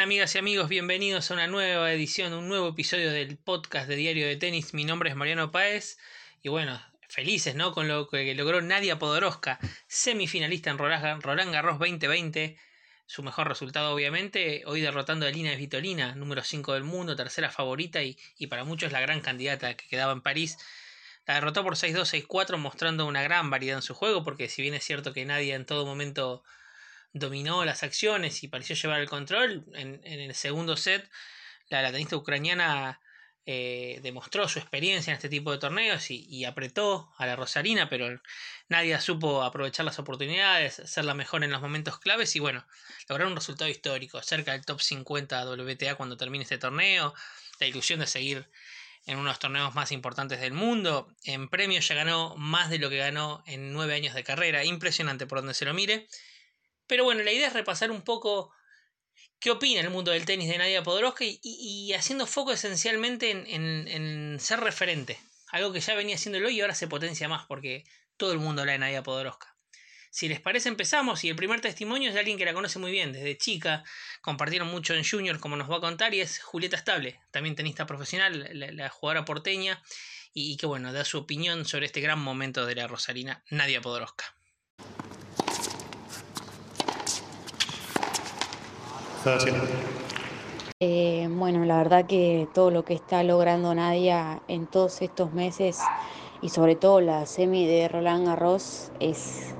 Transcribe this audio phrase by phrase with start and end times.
[0.00, 0.70] amigas y amigos?
[0.70, 4.72] Bienvenidos a una nueva edición, un nuevo episodio del podcast de Diario de Tenis.
[4.72, 5.98] Mi nombre es Mariano Páez
[6.40, 6.80] y bueno,
[7.10, 7.72] felices ¿no?
[7.72, 12.56] con lo que logró Nadia Podoroska, semifinalista en Roland Garros 2020.
[13.04, 18.02] Su mejor resultado, obviamente, hoy derrotando a Lina Vitolina, número 5 del mundo, tercera favorita
[18.02, 20.56] y, y para muchos la gran candidata que quedaba en París.
[21.26, 24.72] La derrotó por 6-2, 6-4, mostrando una gran variedad en su juego, porque si bien
[24.72, 26.42] es cierto que Nadia en todo momento
[27.12, 29.64] dominó las acciones y pareció llevar el control.
[29.74, 31.08] En, el segundo set,
[31.68, 33.00] la, tenista ucraniana
[33.44, 38.20] eh, demostró su experiencia en este tipo de torneos y, apretó a la Rosarina, pero
[38.68, 42.64] nadie supo aprovechar las oportunidades, ser la mejor en los momentos claves y bueno,
[43.08, 47.14] lograr un resultado histórico, cerca del top 50 WTA cuando termine este torneo,
[47.60, 48.48] la ilusión de seguir
[49.06, 51.08] en uno de los torneos más importantes del mundo.
[51.24, 55.26] En premios ya ganó más de lo que ganó en nueve años de carrera, impresionante
[55.26, 56.06] por donde se lo mire.
[56.92, 58.52] Pero bueno, la idea es repasar un poco
[59.40, 64.60] qué opina el mundo del tenis de Nadia Podoroska y, haciendo foco esencialmente en, ser
[64.60, 65.18] referente.
[65.52, 67.84] Algo que ya venía haciéndolo y ahora se potencia más porque
[68.18, 69.56] todo el mundo habla de Nadia Podoroska.
[70.10, 72.90] Si les parece, empezamos y el primer testimonio es de alguien que la conoce muy
[72.90, 73.84] bien, desde chica,
[74.20, 77.86] compartieron mucho en Junior, como nos va a contar, y es Julieta Estable, también tenista
[77.86, 79.82] profesional, la, jugadora porteña,
[80.34, 83.80] y, y que bueno, da su opinión sobre este gran momento de la Rosarina, Nadia
[83.80, 84.31] Podoroska.
[90.80, 95.78] Eh, bueno, la verdad que todo lo que está logrando Nadia en todos estos meses
[96.40, 99.54] y sobre todo la semi de Roland Garros es,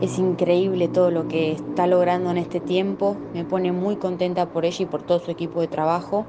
[0.00, 3.16] es increíble todo lo que está logrando en este tiempo.
[3.34, 6.26] Me pone muy contenta por ella y por todo su equipo de trabajo.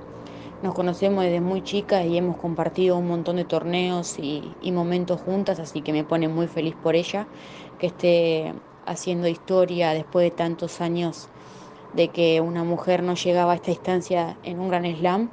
[0.62, 5.22] Nos conocemos desde muy chicas y hemos compartido un montón de torneos y, y momentos
[5.22, 7.28] juntas, así que me pone muy feliz por ella
[7.80, 8.53] que esté
[8.86, 11.30] haciendo historia después de tantos años
[11.94, 15.30] de que una mujer no llegaba a esta instancia en un gran slam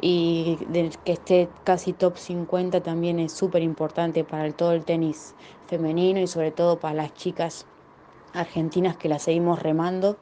[0.00, 5.34] y de que esté casi top 50 también es súper importante para todo el tenis
[5.66, 7.66] femenino y sobre todo para las chicas
[8.34, 10.18] argentinas que la seguimos remando.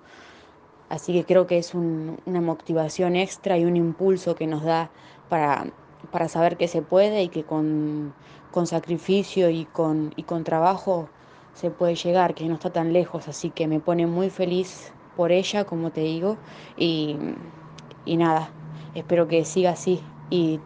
[0.89, 4.91] Así que creo que es una motivación extra y un impulso que nos da
[5.29, 5.67] para,
[6.13, 8.15] para saber que se puede y que con,
[8.53, 11.09] con sacrificio y con, y con trabajo
[11.55, 13.29] se puede llegar, que no está tan lejos.
[13.29, 16.39] Así que me pone muy feliz por ella, como te digo,
[16.77, 17.17] y,
[18.07, 18.51] nada,
[18.95, 20.61] espero que siga así y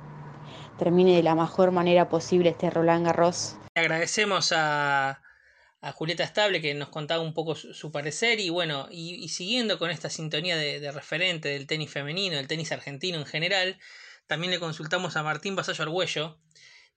[0.79, 3.57] termine de la mejor manera posible este Roland Garros.
[3.75, 5.21] Agradecemos a,
[5.81, 9.91] a Julieta Estable que nos contaba un poco su, parecer y bueno, y, siguiendo con
[9.91, 13.79] esta sintonía de, referente del tenis femenino, del tenis argentino en general,
[14.27, 16.39] también le consultamos a Martín Basallo Argüello,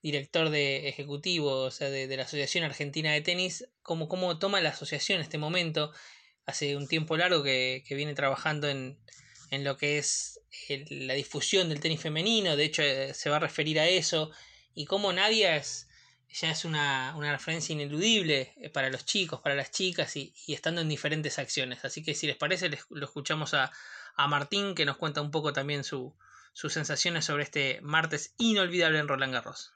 [0.02, 4.70] director de ejecutivo o sea, de, la Asociación Argentina de Tenis, cómo, cómo toma la
[4.70, 5.92] asociación este momento
[6.52, 8.98] hace un tiempo largo que, viene trabajando en,
[9.50, 13.40] en, lo que es la difusión del tenis femenino, de hecho eh, se va a
[13.40, 14.30] referir a eso,
[14.74, 15.88] y cómo Nadia es,
[16.30, 20.82] ya es una, una referencia ineludible eh, para los chicos, para las chicas, y, estando
[20.82, 21.84] en diferentes acciones.
[21.84, 23.72] Así que si les parece, lo escuchamos a,
[24.14, 26.14] a Martín, que nos cuenta un poco también su,
[26.52, 29.72] sus sensaciones sobre este martes inolvidable en Roland Garros.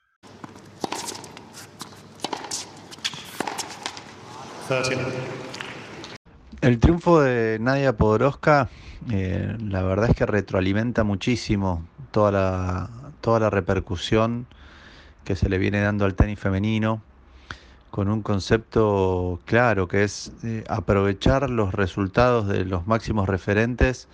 [6.63, 8.71] El triunfo de Nadia Podoroska,
[9.11, 12.91] eh, la verdad es que retroalimenta muchísimo toda la,
[13.21, 14.47] toda la repercusión
[15.25, 17.03] que se le viene dando al tenis femenino,
[17.91, 24.09] con un concepto claro que es eh, aprovechar los resultados de los máximos referentes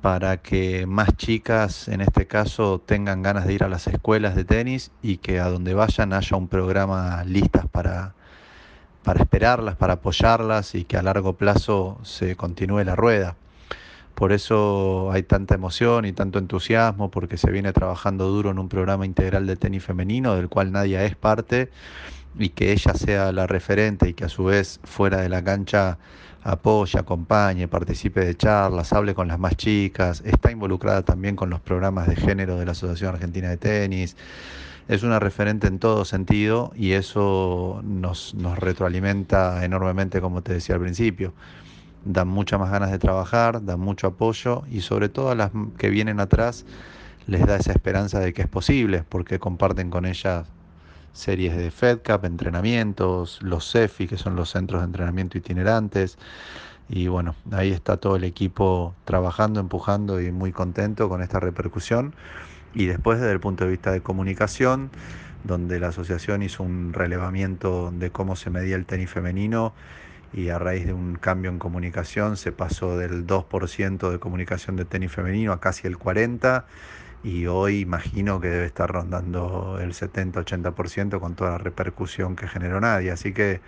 [0.00, 4.44] para que más chicas, en este caso, tengan ganas de ir a las escuelas de
[4.44, 8.14] tenis y que a donde vayan haya un programa listas para,
[9.08, 13.36] para esperarlas, para apoyarlas y que a largo plazo se continúe la rueda.
[14.14, 18.68] Por eso hay tanta emoción y tanto entusiasmo, porque se viene trabajando duro en un
[18.68, 21.70] programa integral de tenis femenino, del cual Nadia es parte,
[22.38, 25.96] y que ella sea la referente y que a su vez fuera de la cancha
[26.42, 31.60] apoye, acompañe, participe de charlas, hable con las más chicas, está involucrada también con los
[31.60, 34.16] programas de género de la Asociación Argentina de Tenis,
[34.88, 40.76] es una referente en todo sentido y eso nos, nos retroalimenta enormemente, como te decía
[40.76, 41.34] al principio.
[42.04, 45.90] Dan muchas más ganas de trabajar, dan mucho apoyo y sobre todo a las que
[45.90, 46.64] vienen atrás
[47.26, 50.46] les da esa esperanza de que es posible, porque comparten con ellas
[51.12, 56.16] series de FedCap, entrenamientos, los CEFI, que son los centros de entrenamiento itinerantes.
[56.88, 62.14] Y bueno, ahí está todo el equipo trabajando, empujando y muy contento con esta repercusión.
[62.74, 64.90] Y después desde el punto de vista de comunicación,
[65.44, 69.72] donde la asociación hizo un relevamiento de cómo se medía el tenis femenino
[70.32, 74.84] y a raíz de un cambio en comunicación se pasó del 2% de comunicación de
[74.84, 76.64] tenis femenino a casi el 40%
[77.24, 82.80] y hoy imagino que debe estar rondando el 70-80% con toda la repercusión que generó
[82.80, 83.10] nadie.
[83.10, 83.60] Así que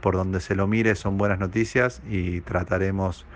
[0.00, 3.26] por donde se lo mire son buenas noticias y trataremos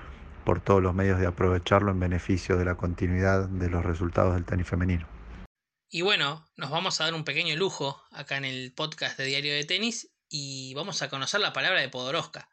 [0.46, 4.44] por todos los medios de aprovecharlo en beneficio de la continuidad de los resultados del
[4.44, 5.06] tenis femenino.
[5.90, 9.52] Y bueno, nos vamos a dar un pequeño lujo acá en el podcast de Diario
[9.52, 12.48] de Tenis y vamos a conocer la palabra de Podoroska,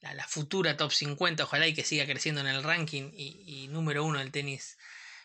[0.00, 4.18] la, futura top 50, ojalá y que siga creciendo en el ranking y, número uno
[4.18, 4.76] del tenis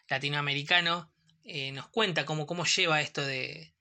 [0.08, 1.12] latinoamericano.
[1.46, 3.74] Eh, nos cuenta cómo, cómo lleva esto de,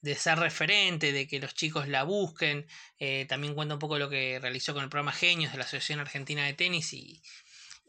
[0.00, 2.68] de ser referente, de que los chicos la busquen.
[3.00, 5.98] Eh, también cuenta un poco lo que realizó con el programa Genios de la Asociación
[5.98, 7.20] Argentina de Tenis y,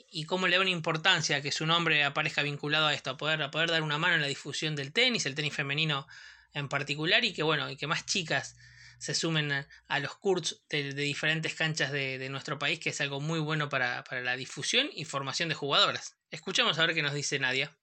[0.09, 3.41] y cómo le da una importancia que su nombre aparezca vinculado a esto, a poder,
[3.41, 6.07] a poder dar una mano en la difusión del tenis, el tenis femenino
[6.53, 8.55] en particular, y que bueno, y que más chicas
[8.97, 13.39] se sumen a, los cursos de, diferentes canchas de, nuestro país, que es algo muy
[13.39, 16.15] bueno para, para la difusión y formación de jugadoras.
[16.31, 17.75] Escuchamos a ver qué nos dice Nadia.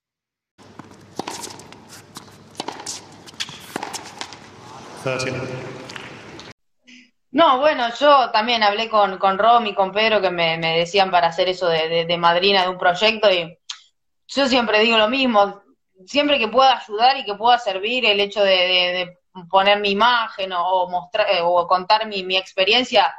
[7.33, 11.29] No, bueno, yo también hablé con, con Rom y con Pedro que me, decían para
[11.29, 13.57] hacer eso de, madrina de un proyecto y
[14.27, 15.63] yo siempre digo lo mismo,
[16.05, 19.17] siempre que pueda ayudar y que pueda servir el hecho de,
[19.49, 23.11] poner mi imagen o, mostrar eh, o contar mi, mi experiencia,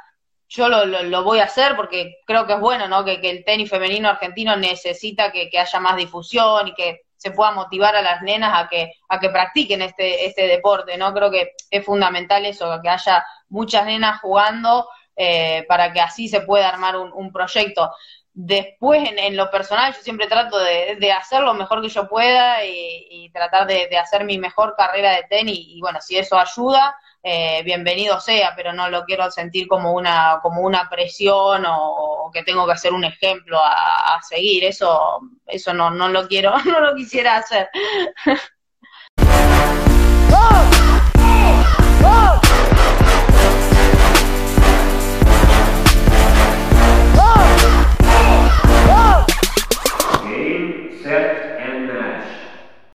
[0.47, 3.03] yo lo, lo, voy a hacer porque creo que es bueno, ¿no?
[3.03, 7.51] Que, el tenis femenino argentino necesita que, que, haya más difusión y que se pueda
[7.51, 11.13] motivar a las nenas a que, a que practiquen este, este deporte, ¿no?
[11.13, 16.41] Creo que es fundamental eso, que haya muchas nenas jugando eh, para que así se
[16.41, 17.91] pueda armar un, proyecto.
[18.33, 23.29] Después, en, lo personal, yo siempre trato de, hacer lo mejor que yo pueda y,
[23.33, 25.59] tratar de, hacer mi mejor carrera de tenis.
[25.59, 26.95] Y bueno, si eso ayuda,
[27.27, 32.43] eh, bienvenido sea, pero no lo quiero sentir como una, como una presión o, que
[32.43, 34.63] tengo que hacer un ejemplo a, seguir.
[34.63, 37.67] Eso, eso no, no lo quiero, no lo quisiera hacer.